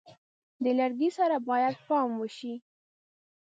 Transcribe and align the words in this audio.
د 0.63 0.65
لرګي 0.79 1.09
سره 1.17 1.35
باید 1.49 1.73
پام 1.87 2.09
وشي. 2.17 2.53